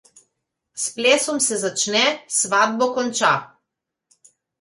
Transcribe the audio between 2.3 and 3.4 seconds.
svatbo konča.